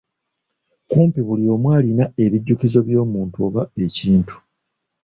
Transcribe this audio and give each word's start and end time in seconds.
Kumpi 0.89 1.19
buli 1.27 1.45
omu 1.53 1.67
alina 1.77 2.05
ebijjukizo 2.23 2.79
by'omuntu 2.87 3.37
oba 3.47 3.61
ekintu. 3.85 4.35